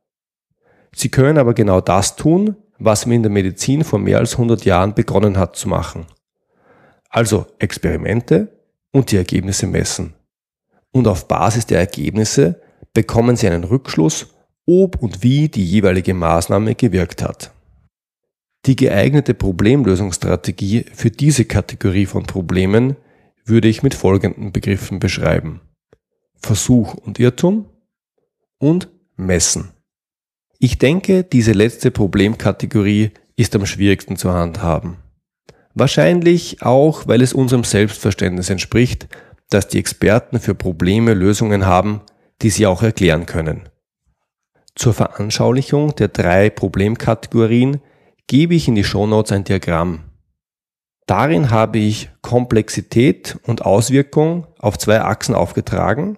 Sie 0.94 1.08
können 1.08 1.38
aber 1.38 1.54
genau 1.54 1.80
das 1.80 2.18
tun, 2.18 2.58
was 2.80 3.06
man 3.06 3.18
in 3.18 3.24
der 3.24 3.32
Medizin 3.32 3.84
vor 3.84 4.00
mehr 4.00 4.18
als 4.18 4.34
100 4.34 4.66
Jahren 4.66 4.94
begonnen 4.94 5.38
hat 5.38 5.56
zu 5.56 5.70
machen. 5.70 6.06
Also 7.10 7.46
Experimente 7.60 8.50
und 8.92 9.12
die 9.12 9.18
Ergebnisse 9.18 9.68
messen. 9.68 10.14
Und 10.92 11.08
auf 11.08 11.28
Basis 11.28 11.66
der 11.66 11.80
Ergebnisse 11.80 12.62
bekommen 12.94 13.36
Sie 13.36 13.48
einen 13.48 13.64
Rückschluss, 13.64 14.28
ob 14.66 15.02
und 15.02 15.24
wie 15.24 15.50
die 15.50 15.66
jeweilige 15.66 16.14
Maßnahme 16.14 16.76
gewirkt 16.76 17.22
hat. 17.22 17.52
Die 18.66 18.76
geeignete 18.76 19.34
Problemlösungsstrategie 19.34 20.86
für 20.94 21.12
diese 21.12 21.46
Kategorie 21.46 22.06
von 22.06 22.24
Problemen 22.24 22.96
würde 23.44 23.68
ich 23.68 23.84
mit 23.84 23.94
folgenden 23.94 24.54
Begriffen 24.54 25.00
beschreiben. 25.00 25.62
Versuch 26.36 26.94
und 26.94 27.20
Irrtum, 27.20 27.66
und 28.64 28.88
messen. 29.18 29.73
Ich 30.60 30.78
denke, 30.78 31.24
diese 31.24 31.52
letzte 31.52 31.92
Problemkategorie 31.92 33.12
ist 33.36 33.56
am 33.56 33.66
schwierigsten 33.66 34.16
zu 34.16 34.32
handhaben. 34.32 34.98
Wahrscheinlich 35.74 36.62
auch, 36.62 37.08
weil 37.08 37.22
es 37.22 37.34
unserem 37.34 37.64
Selbstverständnis 37.64 38.50
entspricht, 38.50 39.08
dass 39.50 39.68
die 39.68 39.80
Experten 39.80 40.40
für 40.40 40.56
Probleme 40.56 41.14
Lösungen 41.14 41.66
haben, 41.66 42.02
die 42.42 42.50
sie 42.50 42.66
auch 42.66 42.84
erklären 42.84 43.26
können. 43.26 43.70
Zur 44.76 44.94
Veranschaulichung 44.94 45.96
der 45.96 46.08
drei 46.08 46.50
Problemkategorien 46.50 47.82
gebe 48.28 48.56
ich 48.56 48.68
in 48.68 48.76
die 48.76 48.84
Shownotes 48.84 49.32
ein 49.32 49.44
Diagramm. 49.44 50.06
Darin 51.06 51.50
habe 51.52 51.80
ich 51.80 52.10
Komplexität 52.22 53.38
und 53.44 53.66
Auswirkung 53.66 54.48
auf 54.58 54.78
zwei 54.78 55.02
Achsen 55.02 55.36
aufgetragen 55.36 56.18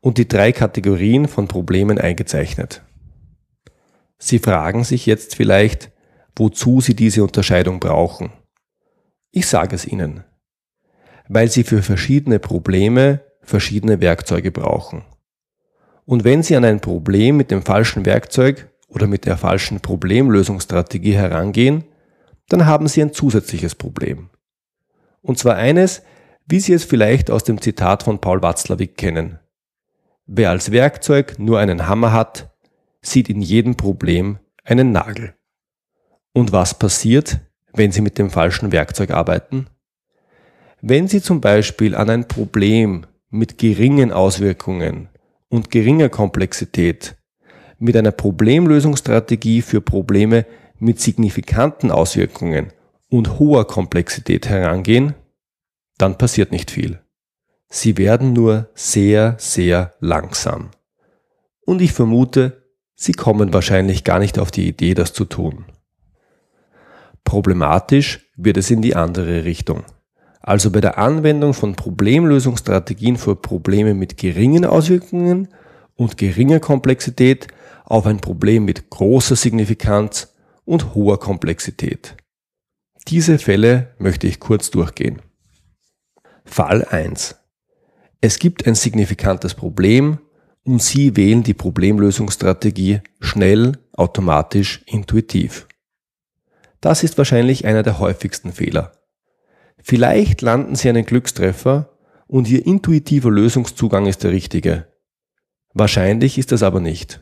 und 0.00 0.18
die 0.18 0.26
drei 0.26 0.52
Kategorien 0.52 1.28
von 1.28 1.48
Problemen 1.48 1.98
eingezeichnet. 1.98 2.82
Sie 4.18 4.38
fragen 4.38 4.84
sich 4.84 5.06
jetzt 5.06 5.34
vielleicht, 5.34 5.90
wozu 6.34 6.80
Sie 6.80 6.94
diese 6.94 7.22
Unterscheidung 7.22 7.80
brauchen. 7.80 8.32
Ich 9.30 9.46
sage 9.46 9.74
es 9.74 9.86
Ihnen. 9.86 10.24
Weil 11.28 11.50
Sie 11.50 11.64
für 11.64 11.82
verschiedene 11.82 12.38
Probleme 12.38 13.20
verschiedene 13.42 14.00
Werkzeuge 14.00 14.50
brauchen. 14.50 15.04
Und 16.04 16.24
wenn 16.24 16.42
Sie 16.42 16.56
an 16.56 16.64
ein 16.64 16.80
Problem 16.80 17.36
mit 17.36 17.50
dem 17.50 17.62
falschen 17.62 18.04
Werkzeug 18.04 18.68
oder 18.88 19.06
mit 19.06 19.24
der 19.24 19.36
falschen 19.36 19.80
Problemlösungsstrategie 19.80 21.14
herangehen, 21.14 21.84
dann 22.48 22.66
haben 22.66 22.86
Sie 22.86 23.02
ein 23.02 23.12
zusätzliches 23.12 23.74
Problem. 23.74 24.30
Und 25.20 25.38
zwar 25.38 25.56
eines, 25.56 26.02
wie 26.46 26.60
Sie 26.60 26.72
es 26.72 26.84
vielleicht 26.84 27.30
aus 27.30 27.42
dem 27.44 27.60
Zitat 27.60 28.04
von 28.04 28.20
Paul 28.20 28.42
Watzlawick 28.42 28.96
kennen. 28.96 29.40
Wer 30.26 30.50
als 30.50 30.70
Werkzeug 30.70 31.38
nur 31.38 31.58
einen 31.58 31.88
Hammer 31.88 32.12
hat, 32.12 32.55
sieht 33.06 33.28
in 33.28 33.40
jedem 33.40 33.76
Problem 33.76 34.38
einen 34.64 34.92
Nagel. 34.92 35.34
Und 36.32 36.52
was 36.52 36.78
passiert, 36.78 37.40
wenn 37.72 37.92
Sie 37.92 38.00
mit 38.00 38.18
dem 38.18 38.30
falschen 38.30 38.72
Werkzeug 38.72 39.10
arbeiten? 39.10 39.68
Wenn 40.82 41.08
Sie 41.08 41.22
zum 41.22 41.40
Beispiel 41.40 41.94
an 41.94 42.10
ein 42.10 42.28
Problem 42.28 43.06
mit 43.30 43.58
geringen 43.58 44.12
Auswirkungen 44.12 45.08
und 45.48 45.70
geringer 45.70 46.08
Komplexität 46.08 47.16
mit 47.78 47.96
einer 47.96 48.12
Problemlösungsstrategie 48.12 49.62
für 49.62 49.80
Probleme 49.80 50.46
mit 50.78 51.00
signifikanten 51.00 51.90
Auswirkungen 51.90 52.72
und 53.08 53.38
hoher 53.38 53.66
Komplexität 53.66 54.48
herangehen, 54.48 55.14
dann 55.98 56.18
passiert 56.18 56.52
nicht 56.52 56.70
viel. 56.70 57.00
Sie 57.68 57.96
werden 57.96 58.32
nur 58.32 58.68
sehr, 58.74 59.36
sehr 59.38 59.94
langsam. 60.00 60.70
Und 61.64 61.80
ich 61.80 61.92
vermute, 61.92 62.65
Sie 62.96 63.12
kommen 63.12 63.52
wahrscheinlich 63.52 64.04
gar 64.04 64.18
nicht 64.18 64.38
auf 64.38 64.50
die 64.50 64.66
Idee, 64.66 64.94
das 64.94 65.12
zu 65.12 65.26
tun. 65.26 65.66
Problematisch 67.24 68.30
wird 68.36 68.56
es 68.56 68.70
in 68.70 68.80
die 68.80 68.96
andere 68.96 69.44
Richtung. 69.44 69.84
Also 70.40 70.70
bei 70.70 70.80
der 70.80 70.96
Anwendung 70.96 71.54
von 71.54 71.74
Problemlösungsstrategien 71.74 73.18
für 73.18 73.36
Probleme 73.36 73.94
mit 73.94 74.16
geringen 74.16 74.64
Auswirkungen 74.64 75.48
und 75.94 76.16
geringer 76.16 76.60
Komplexität 76.60 77.48
auf 77.84 78.06
ein 78.06 78.20
Problem 78.20 78.64
mit 78.64 78.88
großer 78.90 79.36
Signifikanz 79.36 80.34
und 80.64 80.94
hoher 80.94 81.20
Komplexität. 81.20 82.16
Diese 83.08 83.38
Fälle 83.38 83.94
möchte 83.98 84.26
ich 84.26 84.40
kurz 84.40 84.70
durchgehen. 84.70 85.20
Fall 86.44 86.84
1. 86.84 87.36
Es 88.20 88.38
gibt 88.38 88.66
ein 88.66 88.74
signifikantes 88.74 89.54
Problem 89.54 90.18
und 90.66 90.82
Sie 90.82 91.16
wählen 91.16 91.44
die 91.44 91.54
Problemlösungsstrategie 91.54 93.00
schnell, 93.20 93.78
automatisch, 93.92 94.82
intuitiv. 94.86 95.68
Das 96.80 97.04
ist 97.04 97.16
wahrscheinlich 97.18 97.64
einer 97.64 97.84
der 97.84 98.00
häufigsten 98.00 98.52
Fehler. 98.52 98.92
Vielleicht 99.78 100.42
landen 100.42 100.74
Sie 100.74 100.88
einen 100.88 101.06
Glückstreffer 101.06 101.96
und 102.26 102.48
Ihr 102.48 102.66
intuitiver 102.66 103.30
Lösungszugang 103.30 104.06
ist 104.06 104.24
der 104.24 104.32
richtige. 104.32 104.88
Wahrscheinlich 105.72 106.36
ist 106.36 106.50
das 106.50 106.64
aber 106.64 106.80
nicht. 106.80 107.20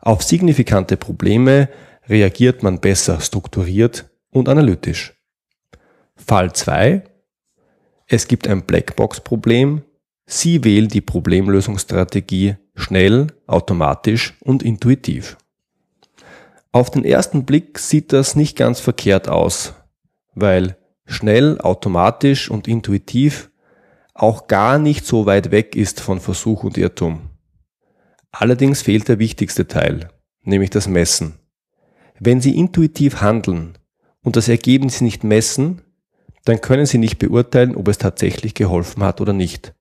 Auf 0.00 0.22
signifikante 0.22 0.96
Probleme 0.96 1.68
reagiert 2.08 2.62
man 2.62 2.80
besser 2.80 3.20
strukturiert 3.20 4.08
und 4.30 4.48
analytisch. 4.48 5.14
Fall 6.16 6.54
2. 6.54 7.04
Es 8.06 8.26
gibt 8.26 8.48
ein 8.48 8.62
Blackbox-Problem. 8.62 9.82
Sie 10.30 10.62
wählen 10.62 10.88
die 10.88 11.00
Problemlösungsstrategie 11.00 12.56
schnell, 12.74 13.28
automatisch 13.46 14.34
und 14.40 14.62
intuitiv. 14.62 15.38
Auf 16.70 16.90
den 16.90 17.06
ersten 17.06 17.46
Blick 17.46 17.78
sieht 17.78 18.12
das 18.12 18.36
nicht 18.36 18.54
ganz 18.54 18.78
verkehrt 18.78 19.26
aus, 19.26 19.72
weil 20.34 20.76
schnell, 21.06 21.58
automatisch 21.62 22.50
und 22.50 22.68
intuitiv 22.68 23.50
auch 24.12 24.48
gar 24.48 24.78
nicht 24.78 25.06
so 25.06 25.24
weit 25.24 25.50
weg 25.50 25.74
ist 25.74 25.98
von 25.98 26.20
Versuch 26.20 26.62
und 26.62 26.76
Irrtum. 26.76 27.30
Allerdings 28.30 28.82
fehlt 28.82 29.08
der 29.08 29.18
wichtigste 29.18 29.66
Teil, 29.66 30.10
nämlich 30.42 30.68
das 30.68 30.88
Messen. 30.88 31.38
Wenn 32.20 32.42
Sie 32.42 32.54
intuitiv 32.54 33.22
handeln 33.22 33.78
und 34.22 34.36
das 34.36 34.48
Ergebnis 34.48 35.00
nicht 35.00 35.24
messen, 35.24 35.80
dann 36.44 36.60
können 36.60 36.84
Sie 36.84 36.98
nicht 36.98 37.18
beurteilen, 37.18 37.74
ob 37.76 37.88
es 37.88 37.96
tatsächlich 37.96 38.52
geholfen 38.52 39.02
hat 39.02 39.22
oder 39.22 39.32
nicht. 39.32 39.72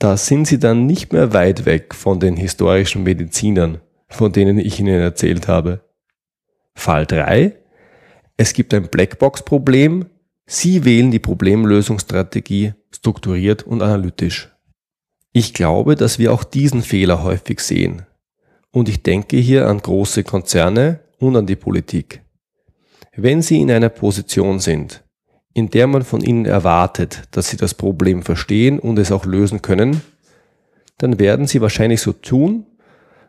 Da 0.00 0.16
sind 0.16 0.46
Sie 0.46 0.58
dann 0.58 0.86
nicht 0.86 1.12
mehr 1.12 1.34
weit 1.34 1.66
weg 1.66 1.94
von 1.94 2.20
den 2.20 2.34
historischen 2.34 3.02
Medizinern, 3.02 3.82
von 4.08 4.32
denen 4.32 4.58
ich 4.58 4.80
Ihnen 4.80 4.98
erzählt 4.98 5.46
habe. 5.46 5.82
Fall 6.74 7.04
3. 7.04 7.54
Es 8.38 8.54
gibt 8.54 8.72
ein 8.72 8.88
Blackbox-Problem. 8.88 10.06
Sie 10.46 10.86
wählen 10.86 11.10
die 11.10 11.18
Problemlösungsstrategie 11.18 12.72
strukturiert 12.90 13.64
und 13.64 13.82
analytisch. 13.82 14.50
Ich 15.32 15.52
glaube, 15.52 15.96
dass 15.96 16.18
wir 16.18 16.32
auch 16.32 16.44
diesen 16.44 16.80
Fehler 16.80 17.22
häufig 17.22 17.60
sehen. 17.60 18.06
Und 18.72 18.88
ich 18.88 19.02
denke 19.02 19.36
hier 19.36 19.68
an 19.68 19.82
große 19.82 20.24
Konzerne 20.24 21.00
und 21.18 21.36
an 21.36 21.46
die 21.46 21.56
Politik. 21.56 22.22
Wenn 23.14 23.42
Sie 23.42 23.60
in 23.60 23.70
einer 23.70 23.90
Position 23.90 24.60
sind, 24.60 25.04
in 25.52 25.70
der 25.70 25.86
man 25.86 26.02
von 26.02 26.20
Ihnen 26.20 26.46
erwartet, 26.46 27.22
dass 27.32 27.48
Sie 27.48 27.56
das 27.56 27.74
Problem 27.74 28.22
verstehen 28.22 28.78
und 28.78 28.98
es 28.98 29.12
auch 29.12 29.24
lösen 29.24 29.62
können, 29.62 30.00
dann 30.98 31.18
werden 31.18 31.46
Sie 31.46 31.60
wahrscheinlich 31.60 32.00
so 32.00 32.12
tun, 32.12 32.66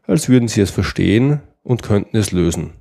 als 0.03 0.29
würden 0.29 0.47
Sie 0.47 0.61
es 0.61 0.71
verstehen 0.71 1.41
und 1.63 1.83
könnten 1.83 2.17
es 2.17 2.31
lösen. 2.31 2.73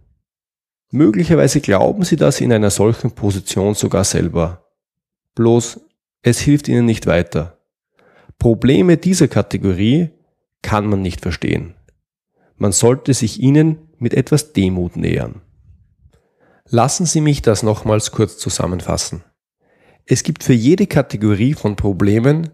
Möglicherweise 0.90 1.60
glauben 1.60 2.04
Sie 2.04 2.16
das 2.16 2.40
in 2.40 2.52
einer 2.52 2.70
solchen 2.70 3.12
Position 3.12 3.74
sogar 3.74 4.04
selber. 4.04 4.66
Bloß, 5.36 5.80
es 6.22 6.40
hilft 6.40 6.68
Ihnen 6.68 6.84
nicht 6.84 7.06
weiter. 7.06 7.58
Probleme 8.38 8.96
dieser 8.96 9.28
Kategorie 9.28 10.10
kann 10.62 10.86
man 10.86 11.02
nicht 11.02 11.20
verstehen. 11.20 11.74
Man 12.56 12.72
sollte 12.72 13.14
sich 13.14 13.40
ihnen 13.40 13.78
mit 13.98 14.14
etwas 14.14 14.52
Demut 14.52 14.96
nähern. 14.96 15.40
Lassen 16.68 17.06
Sie 17.06 17.20
mich 17.20 17.42
das 17.42 17.62
nochmals 17.62 18.12
kurz 18.12 18.38
zusammenfassen. 18.38 19.22
Es 20.12 20.24
gibt 20.24 20.42
für 20.42 20.54
jede 20.54 20.88
Kategorie 20.88 21.54
von 21.54 21.76
Problemen 21.76 22.50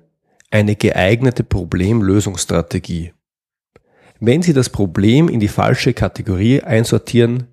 eine 0.50 0.76
geeignete 0.76 1.42
Problemlösungsstrategie. 1.42 3.14
Wenn 4.20 4.42
Sie 4.42 4.52
das 4.52 4.68
Problem 4.68 5.30
in 5.30 5.40
die 5.40 5.48
falsche 5.48 5.94
Kategorie 5.94 6.60
einsortieren, 6.60 7.46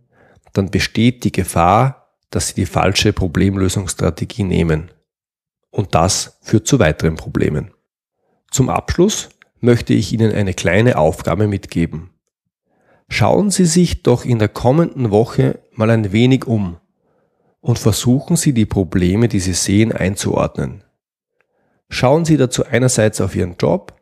dann 0.51 0.69
besteht 0.69 1.23
die 1.23 1.31
Gefahr, 1.31 2.17
dass 2.31 2.49
Sie 2.49 2.55
die 2.55 2.65
falsche 2.65 3.13
Problemlösungsstrategie 3.13 4.43
nehmen. 4.43 4.91
Und 5.71 5.95
das 5.95 6.37
führt 6.41 6.67
zu 6.67 6.79
weiteren 6.79 7.15
Problemen. 7.15 7.71
Zum 8.51 8.67
Abschluss 8.67 9.29
möchte 9.61 9.93
ich 9.93 10.11
Ihnen 10.11 10.33
eine 10.33 10.53
kleine 10.53 10.97
Aufgabe 10.97 11.47
mitgeben. 11.47 12.09
Schauen 13.07 13.51
Sie 13.51 13.65
sich 13.65 14.03
doch 14.03 14.25
in 14.25 14.39
der 14.39 14.49
kommenden 14.49 15.11
Woche 15.11 15.61
mal 15.71 15.89
ein 15.89 16.11
wenig 16.11 16.45
um 16.45 16.75
und 17.63 17.79
versuchen 17.79 18.35
Sie 18.35 18.53
die 18.53 18.65
Probleme, 18.65 19.29
die 19.29 19.39
Sie 19.39 19.53
sehen, 19.53 19.93
einzuordnen. 19.93 20.83
Schauen 21.89 22.25
Sie 22.25 22.35
dazu 22.35 22.65
einerseits 22.65 23.21
auf 23.21 23.35
Ihren 23.35 23.55
Job, 23.55 23.95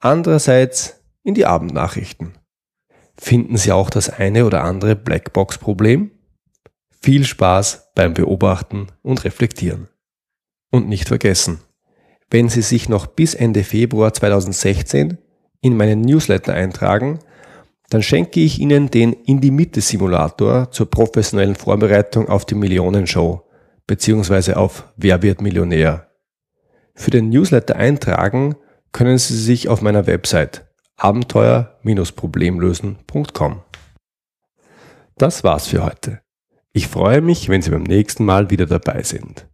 andererseits 0.00 1.02
in 1.22 1.34
die 1.34 1.44
Abendnachrichten. 1.44 2.38
Finden 3.18 3.58
Sie 3.58 3.72
auch 3.72 3.90
das 3.90 4.08
eine 4.08 4.46
oder 4.46 4.64
andere 4.64 4.96
Blackbox-Problem? 4.96 6.12
Viel 7.02 7.24
Spaß 7.24 7.90
beim 7.94 8.14
Beobachten 8.14 8.86
und 9.02 9.24
Reflektieren. 9.24 9.88
Und 10.70 10.88
nicht 10.88 11.06
vergessen, 11.06 11.60
wenn 12.30 12.48
Sie 12.48 12.62
sich 12.62 12.88
noch 12.88 13.06
bis 13.06 13.34
Ende 13.34 13.64
Februar 13.64 14.14
2016 14.14 15.18
in 15.60 15.76
meinen 15.76 16.00
Newsletter 16.00 16.54
eintragen, 16.54 17.18
dann 17.90 18.02
schenke 18.02 18.40
ich 18.40 18.58
Ihnen 18.58 18.90
den 18.90 19.12
In 19.12 19.40
die 19.40 19.50
Mitte 19.50 19.80
Simulator 19.80 20.70
zur 20.70 20.90
professionellen 20.90 21.54
Vorbereitung 21.54 22.28
auf 22.28 22.44
die 22.44 22.54
Millionenshow 22.54 23.42
bzw. 23.86 24.52
auf 24.54 24.92
Wer 24.96 25.22
wird 25.22 25.42
Millionär. 25.42 26.08
Für 26.94 27.10
den 27.10 27.28
Newsletter 27.28 27.76
eintragen 27.76 28.56
können 28.92 29.18
Sie 29.18 29.36
sich 29.36 29.68
auf 29.68 29.82
meiner 29.82 30.06
Website 30.06 30.64
abenteuer-problemlösen.com. 30.96 33.60
Das 35.18 35.44
war's 35.44 35.68
für 35.68 35.84
heute. 35.84 36.20
Ich 36.72 36.88
freue 36.88 37.20
mich, 37.20 37.48
wenn 37.48 37.62
Sie 37.62 37.70
beim 37.70 37.82
nächsten 37.82 38.24
Mal 38.24 38.50
wieder 38.50 38.66
dabei 38.66 39.02
sind. 39.02 39.46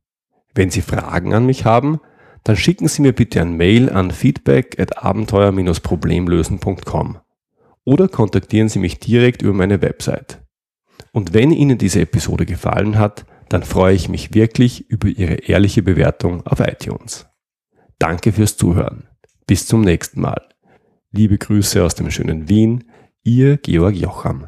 Wenn 0.55 0.71
Sie 0.71 0.83
Fragen 0.83 1.35
an 1.35 1.47
mich 1.47 1.65
haben, 1.65 2.01
dann 2.45 2.57
schicken 2.57 2.89
Sie 2.89 3.03
mir 3.03 3.13
bitte 3.13 3.41
ein 3.41 3.57
Mail 3.57 3.91
an 3.91 4.11
feedback 4.11 4.81
at 4.81 5.03
abenteuer-problemlösen.com 5.03 7.19
oder 7.85 8.09
kontaktieren 8.09 8.69
Sie 8.69 8.79
mich 8.79 8.99
direkt 8.99 9.43
über 9.43 9.53
meine 9.53 9.83
Website. 9.83 10.43
Und 11.13 11.35
wenn 11.35 11.51
Ihnen 11.51 11.79
diese 11.79 12.01
Episode 12.01 12.47
gefallen 12.47 12.99
hat, 12.99 13.25
dann 13.49 13.63
freue 13.63 13.95
ich 13.95 14.09
mich 14.09 14.35
wirklich 14.35 14.89
über 14.91 15.09
Ihre 15.09 15.35
ehrliche 15.35 15.83
Bewertung 15.83 16.47
auf 16.47 16.61
iTunes. 16.61 17.27
Danke 17.99 18.33
fürs 18.33 18.57
Zuhören. 18.57 19.09
Bis 19.47 19.67
zum 19.67 19.81
nächsten 19.81 20.21
Mal. 20.21 20.49
Liebe 21.11 21.39
Grüße 21.39 21.83
aus 21.85 21.97
dem 21.97 22.11
schönen 22.11 22.49
Wien, 22.49 22.85
Ihr 23.25 23.57
Georg 23.57 23.97
Jocham. 23.97 24.47